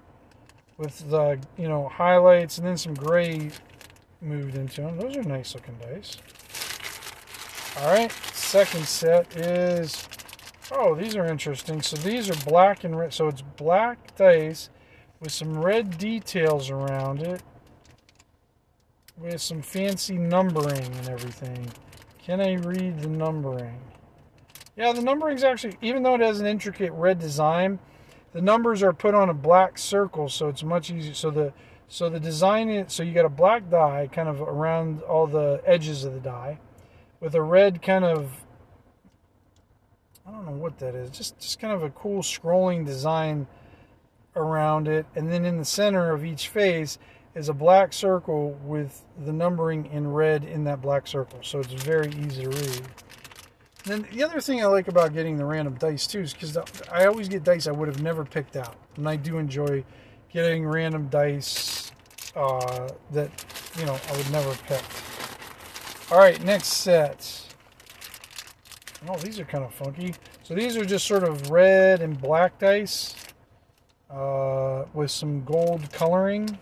with 0.83 1.09
the 1.11 1.39
you 1.57 1.69
know 1.69 1.89
highlights 1.89 2.59
and 2.59 2.67
then 2.67 2.77
some 2.77 2.95
gray 2.95 3.51
moved 4.21 4.57
into 4.57 4.83
them. 4.83 4.99
Those 4.99 5.17
are 5.17 5.23
nice 5.23 5.55
looking 5.55 5.77
dice. 5.79 6.17
All 7.79 7.93
right, 7.93 8.13
second 8.35 8.85
set 8.85 9.37
is 9.37 10.07
oh 10.73 10.95
these 10.95 11.17
are 11.17 11.27
interesting. 11.27 11.83
So 11.83 11.97
these 11.97 12.31
are 12.31 12.49
black 12.49 12.85
and 12.85 12.99
red. 12.99 13.13
So 13.15 13.29
it's 13.29 13.43
black 13.43 14.17
dice 14.17 14.71
with 15.21 15.33
some 15.33 15.59
red 15.59 15.99
details 15.99 16.71
around 16.71 17.23
it 17.23 17.43
with 19.17 19.41
some 19.41 19.63
fancy 19.63 20.17
numbering 20.19 20.85
and 20.85 21.09
everything. 21.09 21.69
Can 22.25 22.41
I 22.41 22.55
read 22.55 23.01
the 23.01 23.09
numbering? 23.09 23.81
Yeah, 24.77 24.93
the 24.93 25.03
numbering's 25.03 25.45
actually, 25.45 25.77
even 25.83 26.03
though 26.03 26.15
it 26.15 26.21
has 26.21 26.41
an 26.41 26.47
intricate 26.47 26.93
red 26.93 27.19
design, 27.19 27.79
the 28.33 28.41
numbers 28.41 28.83
are 28.83 28.93
put 28.93 29.15
on 29.15 29.29
a 29.29 29.35
black 29.35 29.77
circle, 29.77 30.29
so 30.29 30.49
it's 30.49 30.63
much 30.63 30.91
easier. 30.91 31.15
So 31.15 31.31
the 31.31 31.53
so 31.89 32.09
the 32.09 32.19
design 32.19 32.71
is 32.71 32.93
so 32.93 33.03
you 33.03 33.13
got 33.13 33.27
a 33.27 33.29
black 33.29 33.69
die 33.69 34.09
kind 34.11 34.29
of 34.29 34.41
around 34.41 35.03
all 35.03 35.27
the 35.27 35.61
edges 35.67 36.05
of 36.05 36.15
the 36.15 36.21
die, 36.21 36.59
with 37.21 37.35
a 37.35 37.43
red 37.43 37.83
kind 37.83 38.05
of 38.05 38.42
I 40.27 40.31
don't 40.31 40.47
know 40.47 40.53
what 40.53 40.79
that 40.79 40.95
is, 40.95 41.11
just 41.11 41.39
just 41.39 41.59
kind 41.59 41.73
of 41.73 41.83
a 41.83 41.91
cool 41.91 42.23
scrolling 42.23 42.87
design 42.87 43.47
around 44.37 44.89
it, 44.89 45.07
and 45.15 45.31
then 45.31 45.45
in 45.45 45.59
the 45.59 45.65
center 45.65 46.13
of 46.13 46.25
each 46.25 46.49
face 46.49 46.99
is 47.35 47.49
a 47.49 47.53
black 47.53 47.93
circle 47.93 48.53
with 48.65 49.05
the 49.25 49.33
numbering 49.33 49.87
in 49.87 50.13
red 50.13 50.45
in 50.45 50.65
that 50.65 50.81
black 50.81 51.07
circle. 51.07 51.39
So 51.43 51.61
it's 51.61 51.73
very 51.73 52.09
easy 52.09 52.43
to 52.43 52.51
read. 52.51 52.83
And 53.85 54.05
then 54.05 54.07
the 54.13 54.23
other 54.23 54.41
thing 54.41 54.63
I 54.63 54.67
like 54.67 54.87
about 54.87 55.13
getting 55.13 55.37
the 55.37 55.45
random 55.45 55.75
dice 55.75 56.07
too 56.07 56.21
is 56.21 56.33
because 56.33 56.57
I 56.91 57.07
always 57.07 57.29
get 57.29 57.43
dice 57.43 57.67
I 57.67 57.73
would 57.73 57.89
have 57.89 58.03
never 58.03 58.25
picked 58.25 58.57
out, 58.57 58.77
and 58.97 59.09
I 59.09 59.17
do 59.17 59.39
enjoy 59.39 59.85
getting 60.31 60.65
random 60.67 61.09
dice 61.09 61.91
uh, 62.37 62.89
that 63.11 63.31
you 63.79 63.87
know 63.87 63.99
I 64.09 64.17
would 64.17 64.31
never 64.31 64.55
pick. 64.67 64.83
All 66.13 66.19
right, 66.19 66.43
next 66.45 66.69
set. 66.69 67.52
Oh, 69.09 69.17
these 69.17 69.41
are 69.41 69.45
kind 69.45 69.65
of 69.65 69.75
funky. 69.75 70.15
So 70.43 70.55
these 70.55 70.77
are 70.77 70.85
just 70.85 71.07
sort 71.07 71.25
of 71.25 71.51
red 71.51 72.03
and 72.03 72.21
black 72.21 72.59
dice 72.59 73.15
uh, 74.11 74.85
with 74.95 75.11
some 75.11 75.45
gold 75.45 75.91
coloring 75.93 76.59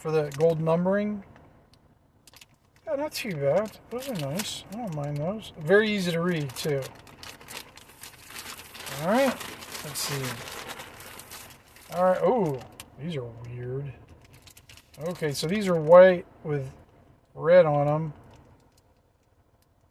for 0.00 0.10
the 0.10 0.30
gold 0.38 0.60
numbering. 0.60 1.22
Yeah, 2.86 2.96
not 2.96 3.12
too 3.12 3.34
bad. 3.34 3.78
Those 3.90 4.08
are 4.08 4.14
nice. 4.14 4.64
I 4.72 4.76
don't 4.76 4.94
mind 4.94 5.18
those. 5.18 5.52
Very 5.58 5.90
easy 5.90 6.12
to 6.12 6.20
read, 6.20 6.54
too. 6.56 6.80
Alright. 9.02 9.36
Let's 9.84 9.98
see. 9.98 10.22
Alright. 11.94 12.20
Oh, 12.22 12.60
these 12.98 13.16
are 13.16 13.24
weird. 13.24 13.92
Okay, 15.08 15.32
so 15.32 15.46
these 15.46 15.68
are 15.68 15.74
white 15.74 16.24
with 16.44 16.70
red 17.34 17.66
on 17.66 17.86
them. 17.86 18.12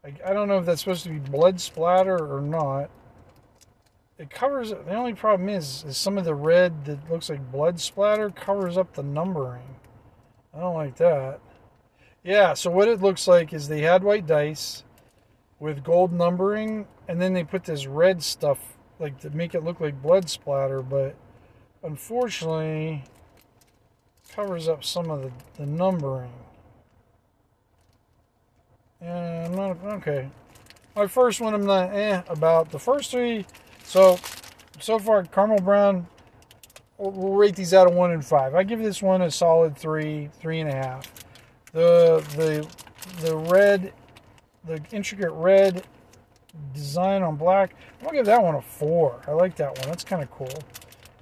I, 0.04 0.14
I 0.26 0.34
don't 0.34 0.48
know 0.48 0.58
if 0.58 0.66
that's 0.66 0.82
supposed 0.82 1.04
to 1.04 1.10
be 1.10 1.20
blood 1.20 1.62
splatter 1.62 2.18
or 2.18 2.42
not. 2.42 2.90
It 4.18 4.30
covers 4.30 4.72
it. 4.72 4.86
the 4.86 4.94
only 4.94 5.14
problem 5.14 5.50
is 5.50 5.84
is 5.88 5.98
some 5.98 6.18
of 6.18 6.26
the 6.26 6.36
red 6.36 6.86
that 6.86 7.10
looks 7.10 7.30
like 7.30 7.52
blood 7.52 7.80
splatter 7.80 8.30
covers 8.30 8.78
up 8.78 8.94
the 8.94 9.04
numbering. 9.04 9.76
I 10.54 10.60
don't 10.60 10.76
like 10.76 10.98
that. 10.98 11.40
Yeah, 12.24 12.54
so 12.54 12.70
what 12.70 12.88
it 12.88 13.02
looks 13.02 13.28
like 13.28 13.54
is 13.54 13.68
they 13.68 13.82
had 13.82 14.04
white 14.04 14.28
dice 14.28 14.84
with 15.60 15.84
gold 15.84 16.14
numbering, 16.14 16.88
and 17.08 17.22
then 17.22 17.34
they 17.34 17.44
put 17.44 17.64
this 17.64 17.88
red 17.88 18.24
stuff 18.24 18.78
like 19.00 19.20
to 19.22 19.30
make 19.32 19.56
it 19.56 19.64
look 19.64 19.80
like 19.80 20.02
blood 20.02 20.30
splatter, 20.30 20.82
but 20.82 21.16
unfortunately 21.82 23.04
covers 24.34 24.68
up 24.68 24.84
some 24.84 25.10
of 25.10 25.22
the, 25.22 25.32
the 25.58 25.66
numbering. 25.66 26.32
I'm 29.06 29.56
not 29.56 29.78
okay. 29.84 30.30
My 30.96 31.08
first 31.08 31.42
one 31.42 31.54
I'm 31.54 31.66
not 31.66 31.94
eh 31.94 32.22
about. 32.28 32.72
The 32.72 32.80
first 32.80 33.12
three, 33.12 33.46
so 33.84 34.18
so 34.80 35.00
far 35.00 35.24
caramel 35.24 35.60
brown, 35.60 36.08
we'll 36.98 37.34
rate 37.34 37.56
these 37.56 37.74
out 37.74 37.88
of 37.88 37.94
one 37.94 38.12
and 38.12 38.26
five. 38.26 38.56
I 38.56 38.64
give 38.64 38.82
this 38.82 39.02
one 39.02 39.22
a 39.22 39.32
solid 39.32 39.78
three, 39.78 40.30
three 40.40 40.60
and 40.60 40.70
a 40.70 40.76
half. 40.76 41.12
The 41.72 42.24
the 42.36 42.68
the 43.22 43.36
red, 43.36 43.94
the 44.66 44.82
intricate 44.92 45.32
red 45.32 45.84
design 46.74 47.24
on 47.24 47.36
black. 47.36 47.76
I'm 48.00 48.06
gonna 48.06 48.18
give 48.18 48.26
that 48.28 48.42
one 48.42 48.56
a 48.56 48.62
four. 48.62 49.22
I 49.28 49.32
like 49.32 49.56
that 49.58 49.78
one. 49.80 49.88
That's 49.88 50.04
kind 50.04 50.22
of 50.22 50.32
cool. 50.32 50.48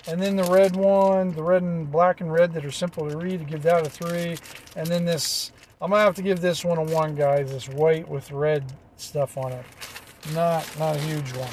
And 0.07 0.21
then 0.21 0.35
the 0.35 0.43
red 0.45 0.75
one, 0.75 1.31
the 1.31 1.43
red 1.43 1.61
and 1.61 1.91
black 1.91 2.21
and 2.21 2.31
red 2.31 2.53
that 2.53 2.65
are 2.65 2.71
simple 2.71 3.07
to 3.09 3.17
read, 3.17 3.39
to 3.39 3.45
give 3.45 3.61
that 3.63 3.85
a 3.85 3.89
three. 3.89 4.37
And 4.75 4.87
then 4.87 5.05
this, 5.05 5.51
I'm 5.81 5.89
gonna 5.89 6.03
have 6.03 6.15
to 6.17 6.21
give 6.21 6.41
this 6.41 6.63
one 6.63 6.77
a 6.77 6.83
one, 6.83 7.15
guys. 7.15 7.51
This 7.51 7.67
white 7.67 8.07
with 8.07 8.31
red 8.31 8.71
stuff 8.97 9.35
on 9.35 9.51
it. 9.51 9.65
Not 10.33 10.67
not 10.77 10.95
a 10.95 10.99
huge 10.99 11.33
one. 11.33 11.49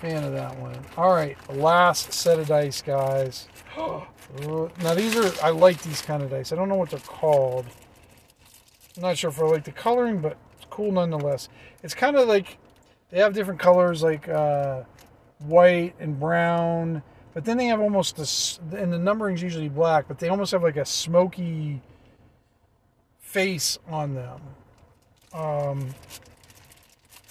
Fan 0.00 0.22
of 0.22 0.32
that 0.34 0.56
one. 0.60 0.78
All 0.96 1.12
right, 1.12 1.36
last 1.50 2.12
set 2.12 2.38
of 2.38 2.46
dice, 2.46 2.80
guys. 2.80 3.48
now 3.76 4.94
these 4.94 5.16
are 5.16 5.32
I 5.44 5.50
like 5.50 5.82
these 5.82 6.00
kind 6.00 6.22
of 6.22 6.30
dice. 6.30 6.52
I 6.52 6.56
don't 6.56 6.68
know 6.68 6.76
what 6.76 6.90
they're 6.90 7.00
called. 7.00 7.66
I'm 8.96 9.02
not 9.02 9.18
sure 9.18 9.30
if 9.30 9.40
I 9.40 9.46
like 9.46 9.64
the 9.64 9.72
coloring, 9.72 10.20
but 10.20 10.36
it's 10.54 10.66
cool 10.70 10.92
nonetheless. 10.92 11.48
It's 11.82 11.94
kind 11.94 12.16
of 12.16 12.28
like 12.28 12.58
they 13.10 13.18
have 13.18 13.34
different 13.34 13.58
colors, 13.58 14.00
like 14.00 14.28
uh, 14.28 14.84
white 15.40 15.94
and 15.98 16.20
brown, 16.20 17.02
but 17.34 17.44
then 17.44 17.56
they 17.56 17.66
have 17.66 17.80
almost 17.80 18.16
this, 18.16 18.60
and 18.72 18.92
the 18.92 18.98
numbering's 18.98 19.42
usually 19.42 19.68
black, 19.68 20.06
but 20.06 20.20
they 20.20 20.28
almost 20.28 20.52
have 20.52 20.62
like 20.62 20.76
a 20.76 20.84
smoky 20.84 21.82
face 23.36 23.78
on 23.90 24.14
them. 24.14 24.40
Um, 25.34 25.94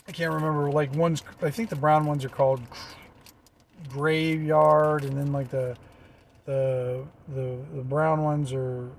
I 0.07 0.11
can't 0.11 0.31
remember. 0.31 0.69
Like 0.69 0.93
ones, 0.93 1.23
I 1.41 1.49
think 1.49 1.69
the 1.69 1.75
brown 1.75 2.05
ones 2.05 2.23
are 2.23 2.29
called 2.29 2.61
graveyard, 3.89 5.03
and 5.03 5.17
then 5.17 5.33
like 5.33 5.49
the 5.49 5.75
the 6.45 7.03
the 7.29 7.57
the 7.73 7.81
brown 7.81 8.23
ones 8.23 8.53
are 8.53 8.91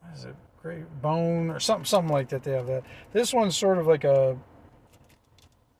what 0.00 0.16
is 0.16 0.24
it 0.24 0.34
great 0.60 0.84
bone 1.00 1.50
or 1.50 1.60
something 1.60 1.84
something 1.84 2.12
like 2.12 2.28
that. 2.30 2.42
They 2.42 2.52
have 2.52 2.66
that. 2.66 2.82
This 3.12 3.32
one's 3.32 3.56
sort 3.56 3.78
of 3.78 3.86
like 3.86 4.02
a 4.02 4.36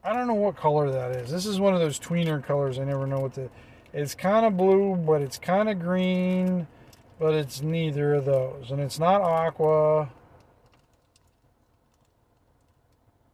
I 0.05 0.13
don't 0.13 0.29
know 0.29 0.35
what 0.35 0.55
color 0.55 0.89
that 0.93 1.17
is. 1.17 1.33
This 1.33 1.47
is 1.47 1.59
one 1.59 1.75
of 1.75 1.81
those 1.81 1.99
tweener 1.99 2.45
colors. 2.45 2.79
I 2.79 2.85
never 2.85 3.09
know 3.09 3.19
what 3.19 3.35
the. 3.35 3.51
It's 3.93 4.15
kind 4.15 4.47
of 4.47 4.57
blue, 4.57 4.95
but 4.95 5.21
it's 5.21 5.37
kind 5.37 5.69
of 5.69 5.81
green, 5.81 6.69
but 7.19 7.35
it's 7.35 7.63
neither 7.63 8.15
of 8.15 8.25
those, 8.25 8.71
and 8.71 8.81
it's 8.81 8.99
not 8.99 9.21
aqua. 9.21 10.11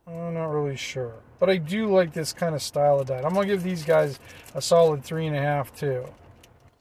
I'm 0.07 0.35
not 0.35 0.47
really 0.47 0.77
sure. 0.77 1.15
But 1.39 1.51
I 1.51 1.57
do 1.57 1.87
like 1.87 2.13
this 2.13 2.33
kind 2.33 2.55
of 2.55 2.63
style 2.63 3.01
of 3.01 3.09
die. 3.09 3.23
I'm 3.23 3.35
going 3.35 3.47
to 3.49 3.55
give 3.55 3.63
these 3.63 3.85
guys 3.85 4.19
a 4.55 4.63
solid 4.63 5.05
three 5.05 5.27
and 5.27 5.37
a 5.37 5.41
half, 5.41 5.75
too. 5.75 6.07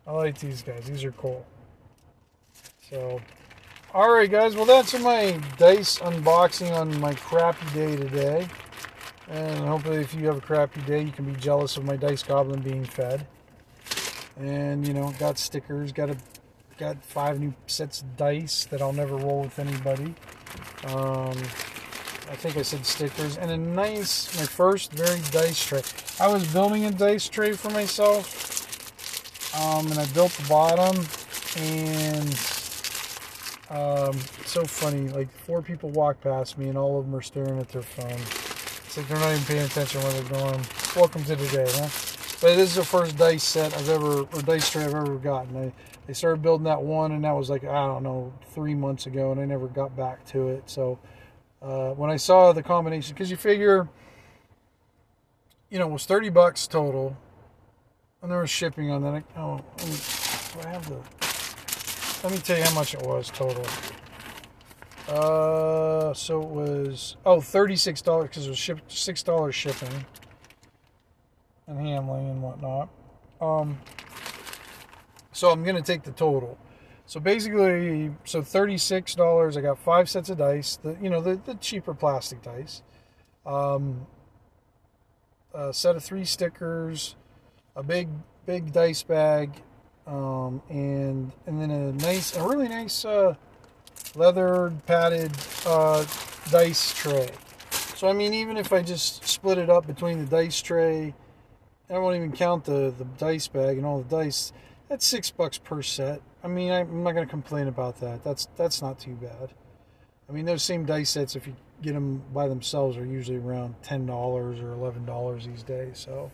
I 0.05 0.11
like 0.11 0.37
these 0.39 0.61
guys. 0.61 0.85
These 0.85 1.03
are 1.03 1.11
cool. 1.13 1.45
So, 2.89 3.21
alright, 3.93 4.29
guys. 4.29 4.55
Well, 4.55 4.65
that's 4.65 4.97
my 4.99 5.39
dice 5.57 5.99
unboxing 5.99 6.71
on 6.71 6.99
my 6.99 7.13
crappy 7.13 7.65
day 7.73 7.95
today. 7.95 8.47
And 9.29 9.65
hopefully, 9.65 9.97
if 9.97 10.13
you 10.13 10.27
have 10.27 10.37
a 10.37 10.41
crappy 10.41 10.81
day, 10.81 11.01
you 11.03 11.11
can 11.11 11.25
be 11.25 11.39
jealous 11.39 11.77
of 11.77 11.85
my 11.85 11.95
dice 11.95 12.23
goblin 12.23 12.61
being 12.61 12.83
fed. 12.83 13.25
And, 14.37 14.85
you 14.85 14.93
know, 14.93 15.13
got 15.17 15.39
stickers, 15.39 15.91
got 15.91 16.09
a 16.09 16.17
got 16.77 17.03
five 17.03 17.39
new 17.39 17.53
sets 17.67 18.01
of 18.01 18.17
dice 18.17 18.65
that 18.65 18.81
I'll 18.81 18.93
never 18.93 19.15
roll 19.15 19.41
with 19.41 19.59
anybody. 19.59 20.15
Um, 20.85 21.37
I 22.29 22.35
think 22.35 22.57
I 22.57 22.61
said 22.61 22.85
stickers, 22.85 23.37
and 23.37 23.51
a 23.51 23.57
nice, 23.57 24.37
my 24.39 24.45
first 24.45 24.91
very 24.93 25.19
dice 25.31 25.63
tray. 25.65 25.81
I 26.19 26.27
was 26.27 26.51
building 26.51 26.85
a 26.85 26.91
dice 26.91 27.29
tray 27.29 27.53
for 27.53 27.69
myself, 27.69 28.25
um, 29.55 29.87
and 29.87 29.99
I 29.99 30.05
built 30.07 30.31
the 30.31 30.47
bottom, 30.47 31.05
and 31.57 32.29
um, 33.69 34.19
so 34.45 34.63
funny. 34.65 35.09
Like 35.09 35.31
four 35.31 35.61
people 35.61 35.89
walk 35.91 36.21
past 36.21 36.57
me, 36.57 36.69
and 36.69 36.77
all 36.77 36.99
of 36.99 37.05
them 37.05 37.15
are 37.15 37.21
staring 37.21 37.59
at 37.59 37.69
their 37.69 37.81
phone. 37.81 38.19
It's 38.85 38.97
like 38.97 39.07
they're 39.07 39.19
not 39.19 39.31
even 39.31 39.45
paying 39.45 39.65
attention 39.65 40.01
where 40.01 40.11
they're 40.13 40.39
going. 40.39 40.61
Welcome 40.95 41.23
to 41.25 41.35
the 41.35 41.47
day, 41.47 41.65
huh? 41.67 41.89
But 42.41 42.55
this 42.55 42.69
is 42.69 42.75
the 42.75 42.83
first 42.83 43.17
dice 43.17 43.43
set 43.43 43.75
I've 43.75 43.89
ever, 43.89 44.21
or 44.21 44.41
dice 44.43 44.69
tray 44.69 44.83
I've 44.83 44.93
ever 44.93 45.15
gotten. 45.15 45.57
I, 45.57 45.71
they 46.07 46.13
started 46.13 46.41
building 46.41 46.65
that 46.65 46.81
one, 46.81 47.11
and 47.11 47.23
that 47.23 47.31
was 47.31 47.49
like 47.49 47.63
I 47.63 47.87
don't 47.87 48.03
know, 48.03 48.33
three 48.47 48.75
months 48.75 49.05
ago, 49.05 49.31
and 49.31 49.39
I 49.39 49.45
never 49.45 49.67
got 49.67 49.95
back 49.95 50.25
to 50.27 50.49
it. 50.49 50.69
So 50.69 50.99
uh, 51.61 51.91
when 51.91 52.09
I 52.09 52.17
saw 52.17 52.51
the 52.51 52.63
combination, 52.63 53.13
because 53.13 53.31
you 53.31 53.37
figure, 53.37 53.87
you 55.69 55.79
know, 55.79 55.87
it 55.87 55.91
was 55.91 56.05
30 56.05 56.29
bucks 56.29 56.67
total, 56.67 57.17
and 58.21 58.31
there 58.31 58.39
was 58.39 58.49
shipping 58.49 58.91
on 58.91 59.01
that. 59.03 59.23
Oh, 59.37 59.57
do 59.77 60.67
I 60.67 60.71
have 60.71 60.87
the? 60.89 60.99
Let 62.23 62.31
me 62.33 62.39
tell 62.39 62.57
you 62.57 62.63
how 62.63 62.73
much 62.73 62.93
it 62.93 63.01
was 63.01 63.29
total. 63.29 63.65
Uh, 65.07 66.13
so 66.13 66.41
it 66.41 66.47
was 66.47 67.17
oh 67.25 67.41
thirty 67.41 67.75
six 67.75 68.01
dollars 68.01 68.29
because 68.29 68.45
it 68.45 68.49
was 68.49 68.57
shipped 68.57 68.89
six 68.89 69.21
dollars 69.21 69.53
shipping 69.53 70.05
and 71.67 71.79
handling 71.79 72.29
and 72.29 72.41
whatnot. 72.41 72.87
Um, 73.41 73.77
so 75.43 75.51
I'm 75.51 75.65
gonna 75.65 75.81
take 75.81 76.03
the 76.03 76.13
total. 76.13 76.57
So 77.05 77.19
basically, 77.19 78.13
so 78.23 78.41
thirty 78.41 78.77
six 78.77 79.13
dollars. 79.13 79.57
I 79.57 79.61
got 79.61 79.77
five 79.77 80.09
sets 80.09 80.29
of 80.29 80.37
dice. 80.37 80.77
The 80.77 80.95
you 81.01 81.09
know 81.09 81.19
the 81.19 81.35
the 81.35 81.55
cheaper 81.55 81.93
plastic 81.93 82.41
dice. 82.41 82.81
Um, 83.45 84.07
a 85.53 85.73
set 85.73 85.97
of 85.97 86.03
three 86.05 86.23
stickers, 86.23 87.17
a 87.75 87.83
big 87.83 88.07
big 88.45 88.71
dice 88.71 89.03
bag, 89.03 89.51
um, 90.07 90.61
and 90.69 91.33
and 91.45 91.59
then 91.59 91.71
a 91.71 91.91
nice 91.91 92.37
a 92.37 92.41
really 92.41 92.69
nice. 92.69 93.03
Uh, 93.03 93.35
leather 94.15 94.71
padded 94.87 95.33
uh, 95.65 96.05
dice 96.51 96.93
tray. 96.93 97.27
So 97.97 98.07
I 98.07 98.13
mean, 98.13 98.33
even 98.33 98.55
if 98.55 98.71
I 98.71 98.81
just 98.81 99.27
split 99.27 99.57
it 99.57 99.69
up 99.69 99.87
between 99.87 100.19
the 100.19 100.25
dice 100.25 100.61
tray, 100.61 101.13
I 101.89 101.97
won't 101.97 102.15
even 102.15 102.31
count 102.31 102.63
the 102.63 102.93
the 102.97 103.03
dice 103.17 103.49
bag 103.49 103.75
and 103.75 103.85
all 103.85 104.01
the 104.03 104.23
dice. 104.23 104.53
That's 104.93 105.07
six 105.07 105.31
bucks 105.31 105.57
per 105.57 105.81
set. 105.81 106.21
I 106.43 106.47
mean, 106.47 106.71
I'm 106.71 107.01
not 107.01 107.13
going 107.13 107.25
to 107.25 107.29
complain 107.29 107.67
about 107.67 107.99
that. 108.01 108.23
That's 108.23 108.47
that's 108.55 108.79
not 108.79 108.99
too 108.99 109.15
bad. 109.15 109.51
I 110.29 110.31
mean, 110.31 110.45
those 110.45 110.61
same 110.61 110.85
dice 110.85 111.09
sets, 111.09 111.35
if 111.35 111.47
you 111.47 111.55
get 111.81 111.93
them 111.93 112.21
by 112.31 112.47
themselves, 112.47 112.95
are 112.95 113.03
usually 113.03 113.39
around 113.39 113.73
ten 113.81 114.05
dollars 114.05 114.59
or 114.59 114.71
eleven 114.71 115.03
dollars 115.03 115.47
these 115.47 115.63
days. 115.63 115.97
So, 115.97 116.29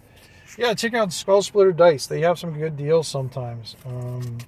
yeah, 0.58 0.74
check 0.74 0.94
out 0.94 1.14
Skull 1.14 1.42
Splitter 1.42 1.72
Dice. 1.72 2.06
They 2.06 2.20
have 2.20 2.38
some 2.38 2.52
good 2.52 2.76
deals 2.76 3.08
sometimes. 3.08 3.78
Um, 3.86 4.40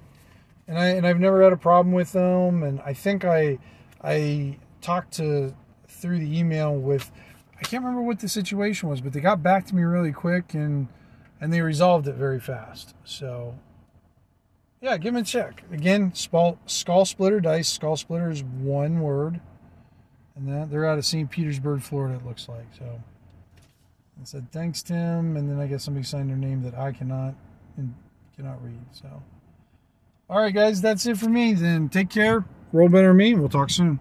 and 0.68 0.78
I 0.78 0.88
and 0.88 1.06
I've 1.06 1.18
never 1.18 1.42
had 1.42 1.54
a 1.54 1.56
problem 1.56 1.94
with 1.94 2.12
them. 2.12 2.64
And 2.64 2.82
I 2.82 2.92
think 2.92 3.24
I 3.24 3.58
I 4.04 4.58
talked 4.82 5.14
to 5.14 5.54
through 5.88 6.18
the 6.18 6.38
email 6.38 6.76
with 6.76 7.10
I 7.58 7.62
can't 7.62 7.82
remember 7.82 8.02
what 8.02 8.18
the 8.18 8.28
situation 8.28 8.90
was, 8.90 9.00
but 9.00 9.14
they 9.14 9.20
got 9.20 9.42
back 9.42 9.64
to 9.68 9.74
me 9.74 9.84
really 9.84 10.12
quick 10.12 10.52
and 10.52 10.88
and 11.40 11.50
they 11.50 11.62
resolved 11.62 12.06
it 12.08 12.16
very 12.16 12.40
fast. 12.40 12.94
So 13.04 13.54
yeah, 14.82 14.96
give 14.98 15.14
them 15.14 15.22
a 15.22 15.24
check. 15.24 15.62
Again, 15.72 16.12
skull, 16.12 16.58
skull 16.66 17.04
splitter 17.06 17.40
dice. 17.40 17.68
Skull 17.68 17.96
splitter 17.96 18.30
is 18.30 18.42
one 18.42 19.00
word, 19.00 19.40
and 20.34 20.48
that 20.48 20.70
they're 20.70 20.84
out 20.84 20.98
of 20.98 21.06
St. 21.06 21.30
Petersburg, 21.30 21.82
Florida. 21.82 22.16
It 22.16 22.26
looks 22.26 22.48
like 22.48 22.66
so. 22.76 23.00
I 24.20 24.24
said 24.24 24.50
thanks, 24.50 24.82
Tim, 24.82 25.36
and 25.36 25.48
then 25.48 25.60
I 25.60 25.68
guess 25.68 25.84
somebody 25.84 26.04
signed 26.04 26.28
their 26.28 26.36
name 26.36 26.62
that 26.64 26.74
I 26.74 26.90
cannot 26.92 27.34
and 27.76 27.94
cannot 28.36 28.62
read. 28.62 28.80
So. 28.92 29.22
All 30.28 30.40
right, 30.40 30.54
guys, 30.54 30.80
that's 30.80 31.06
it 31.06 31.16
for 31.16 31.28
me. 31.28 31.54
Then 31.54 31.88
take 31.88 32.10
care. 32.10 32.44
Roll 32.72 32.88
better 32.88 33.14
me. 33.14 33.34
We'll 33.34 33.48
talk 33.48 33.70
soon. 33.70 34.00